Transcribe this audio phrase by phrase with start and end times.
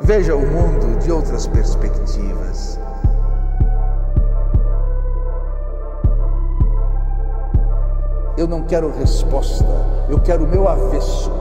[0.00, 2.78] Veja o mundo de outras perspectivas.
[8.36, 9.66] Eu não quero resposta,
[10.08, 11.37] eu quero o meu avesso.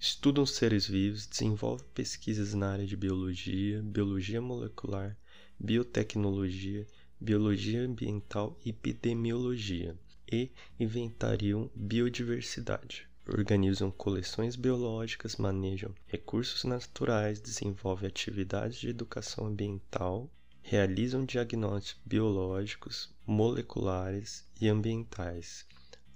[0.00, 5.16] Estudam seres vivos, desenvolve pesquisas na área de biologia, biologia molecular,
[5.58, 6.86] biotecnologia,
[7.20, 9.98] biologia ambiental e epidemiologia
[10.30, 13.08] e inventariam biodiversidade.
[13.26, 20.30] Organizam coleções biológicas, manejam recursos naturais, desenvolvem atividades de educação ambiental,
[20.62, 25.66] realizam diagnósticos biológicos, moleculares e ambientais,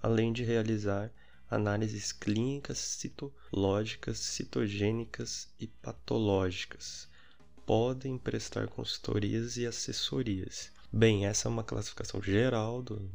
[0.00, 1.12] além de realizar
[1.53, 7.09] análises clínicas, citológicas, citogênicas e patológicas.
[7.67, 10.73] Podem prestar consultorias e assessorias.
[10.91, 13.11] Bem, essa é uma classificação geral do,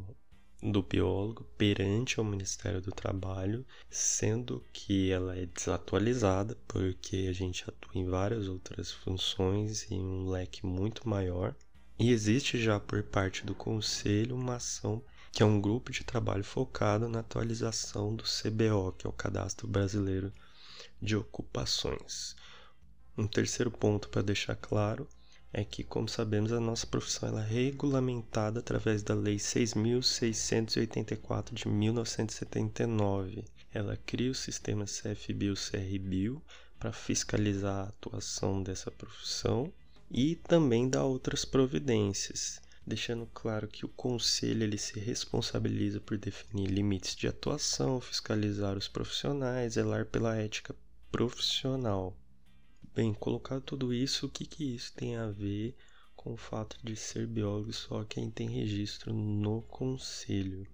[0.61, 7.63] do biólogo perante o Ministério do Trabalho, sendo que ela é desatualizada porque a gente
[7.67, 11.55] atua em várias outras funções em um leque muito maior.
[11.99, 16.43] E existe já por parte do Conselho uma ação que é um grupo de trabalho
[16.43, 20.31] focado na atualização do CBO, que é o Cadastro Brasileiro
[21.01, 22.35] de Ocupações.
[23.17, 25.09] Um terceiro ponto para deixar claro
[25.51, 33.43] é que, como sabemos, a nossa profissão é regulamentada através da Lei 6.684 de 1979.
[33.73, 36.43] Ela cria o sistema CFBio-CRBio
[36.77, 39.73] para fiscalizar a atuação dessa profissão
[40.09, 46.67] e também dá outras providências deixando claro que o conselho ele se responsabiliza por definir
[46.67, 50.73] limites de atuação, fiscalizar os profissionais, zelar pela ética
[51.11, 52.17] profissional.
[52.95, 55.75] Bem, colocado tudo isso, o que, que isso tem a ver
[56.15, 60.65] com o fato de ser biólogo só quem tem registro no conselho?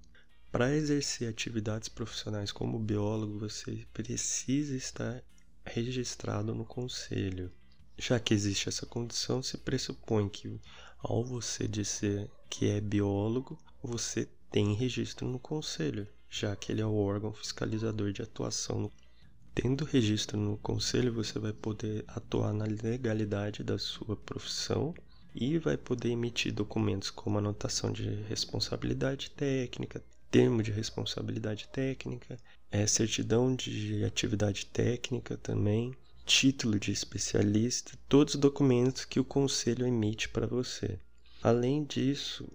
[0.52, 5.24] Para exercer atividades profissionais como biólogo, você precisa estar
[5.66, 7.52] registrado no conselho.
[7.98, 10.60] Já que existe essa condição, se pressupõe que
[10.98, 16.86] ao você dizer que é biólogo, você tem registro no conselho, já que ele é
[16.86, 18.92] o órgão fiscalizador de atuação.
[19.54, 24.94] Tendo registro no conselho, você vai poder atuar na legalidade da sua profissão
[25.36, 32.38] e vai poder emitir documentos como anotação de responsabilidade técnica, termo de responsabilidade técnica,
[32.72, 39.86] é, certidão de atividade técnica também, título de especialista, todos os documentos que o conselho
[39.86, 40.98] emite para você.
[41.42, 42.48] Além disso,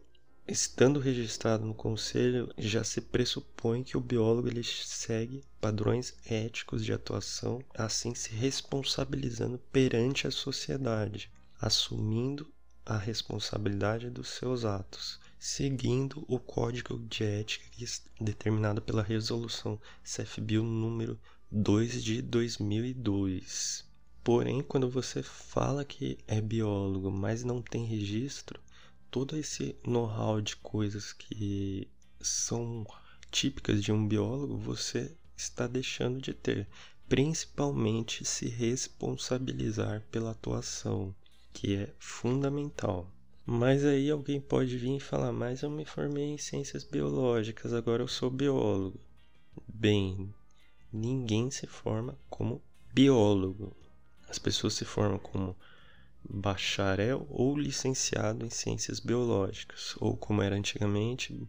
[0.47, 6.93] estando registrado no conselho, já se pressupõe que o biólogo ele segue padrões éticos de
[6.93, 11.31] atuação, assim se responsabilizando perante a sociedade,
[11.61, 12.51] assumindo
[12.87, 17.67] a responsabilidade dos seus atos, seguindo o código de ética
[18.19, 21.21] determinado pela resolução CFBio número
[21.51, 23.83] 2 de 2002.
[24.23, 28.61] Porém, quando você fala que é biólogo, mas não tem registro,
[29.11, 31.89] todo esse know-how de coisas que
[32.21, 32.87] são
[33.31, 36.69] típicas de um biólogo, você está deixando de ter,
[37.09, 41.15] principalmente se responsabilizar pela atuação,
[41.51, 43.11] que é fundamental.
[43.47, 48.03] Mas aí alguém pode vir e falar: Mas eu me formei em ciências biológicas, agora
[48.03, 49.01] eu sou biólogo.
[49.67, 50.35] Bem,
[50.93, 52.63] ninguém se forma como
[52.93, 53.77] biólogo.
[54.29, 55.57] As pessoas se formam como
[56.29, 61.49] bacharel ou licenciado em ciências biológicas, ou como era antigamente,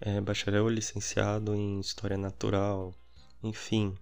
[0.00, 2.94] é, bacharel ou licenciado em história natural,
[3.42, 3.96] enfim.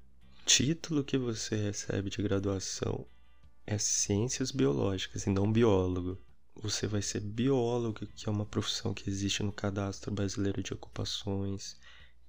[0.45, 3.07] Título que você recebe de graduação
[3.67, 6.19] é ciências biológicas e não biólogo.
[6.57, 11.77] Você vai ser biólogo, que é uma profissão que existe no Cadastro Brasileiro de Ocupações,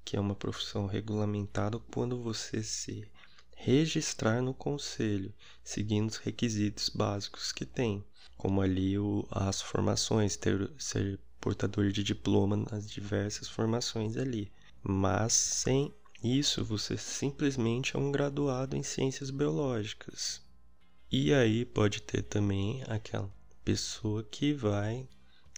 [0.10, 3.08] que é uma profissão regulamentada quando você se
[3.56, 5.32] registrar no conselho,
[5.64, 8.04] seguindo os requisitos básicos que tem,
[8.36, 14.52] como ali o, as formações, ter, ser portador de diploma nas diversas formações ali.
[14.82, 20.42] Mas sem isso, você simplesmente é um graduado em ciências biológicas.
[21.12, 23.32] E aí pode ter também aquela
[23.64, 25.08] pessoa que vai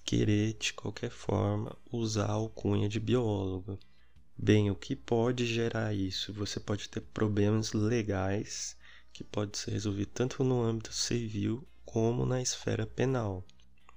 [0.04, 3.80] querer de qualquer forma usar a alcunha de biólogo.
[4.38, 6.34] Bem, o que pode gerar isso?
[6.34, 8.76] Você pode ter problemas legais
[9.14, 13.46] que pode ser resolvido tanto no âmbito civil como na esfera penal.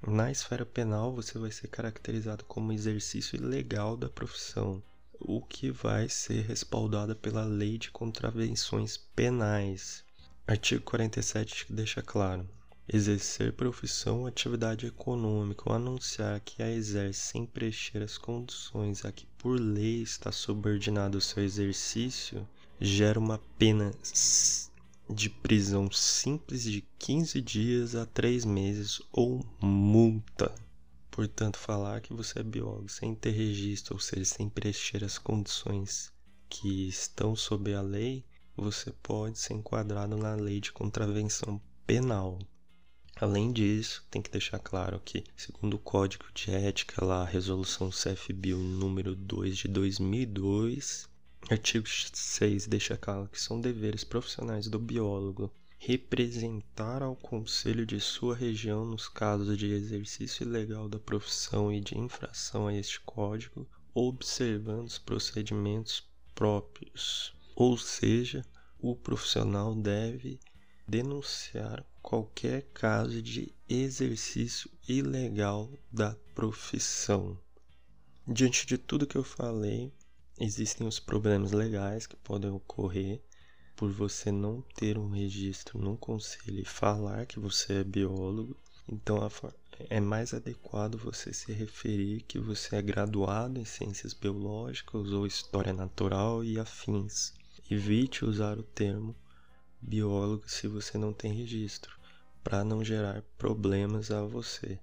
[0.07, 4.83] Na esfera penal, você vai ser caracterizado como exercício ilegal da profissão,
[5.19, 10.05] o que vai ser respaldado pela Lei de Contravenções Penais.
[10.47, 12.47] Artigo 47 deixa claro:
[12.89, 19.13] exercer profissão ou atividade econômica ou anunciar que a exerce sem preencher as condições a
[19.13, 22.47] que por lei está subordinado o seu exercício
[22.81, 23.91] gera uma pena
[25.09, 30.55] de prisão simples de 15 dias a 3 meses ou multa.
[31.11, 36.13] Portanto, falar que você é biólogo sem ter registro, ou seja, sem preencher as condições
[36.49, 38.25] que estão sob a lei,
[38.57, 42.39] você pode ser enquadrado na lei de contravenção penal.
[43.21, 48.59] Além disso, tem que deixar claro que, segundo o Código de Ética, lá, Resolução CFBio
[48.59, 51.09] número 2 de 2002,
[51.49, 58.35] artigo 6 deixa claro que são deveres profissionais do biólogo representar ao conselho de sua
[58.35, 64.87] região nos casos de exercício ilegal da profissão e de infração a este código, observando
[64.87, 66.03] os procedimentos
[66.35, 67.33] próprios.
[67.55, 68.45] Ou seja,
[68.81, 70.41] o profissional deve
[70.87, 77.39] denunciar qualquer caso de exercício ilegal da profissão.
[78.27, 79.93] Diante de tudo que eu falei,
[80.39, 83.23] existem os problemas legais que podem ocorrer
[83.77, 88.57] por você não ter um registro no conselho e falar que você é biólogo.
[88.87, 89.19] Então
[89.89, 95.73] é mais adequado você se referir que você é graduado em ciências biológicas ou história
[95.73, 97.33] natural e afins.
[97.71, 99.17] Evite usar o termo
[99.87, 101.99] biólogo se você não tem registro,
[102.43, 104.79] para não gerar problemas a você.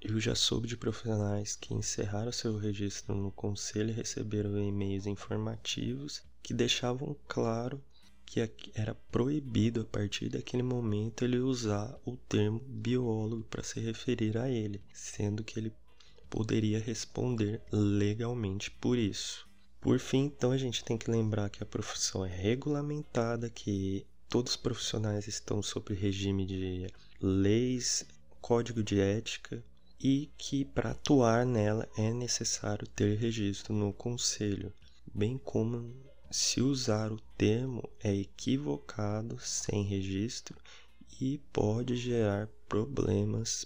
[0.00, 6.22] Eu já soube de profissionais que encerraram seu registro no conselho e receberam e-mails informativos
[6.42, 7.82] que deixavam claro
[8.26, 8.40] que
[8.74, 14.50] era proibido a partir daquele momento ele usar o termo biólogo para se referir a
[14.50, 15.72] ele, sendo que ele
[16.28, 19.48] poderia responder legalmente por isso.
[19.80, 24.52] Por fim, então a gente tem que lembrar que a profissão é regulamentada, que todos
[24.52, 26.86] os profissionais estão sob regime de
[27.20, 28.04] leis,
[28.40, 29.62] código de ética
[30.00, 34.72] e que para atuar nela é necessário ter registro no conselho,
[35.14, 35.94] bem como
[36.30, 40.56] se usar o termo é equivocado sem registro
[41.20, 43.64] e pode gerar problemas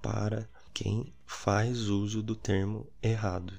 [0.00, 3.52] para quem faz uso do termo errado.